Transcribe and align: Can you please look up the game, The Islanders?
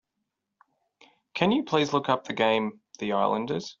Can 1.35 1.51
you 1.51 1.61
please 1.61 1.93
look 1.93 2.09
up 2.09 2.25
the 2.25 2.33
game, 2.33 2.79
The 2.97 3.11
Islanders? 3.11 3.69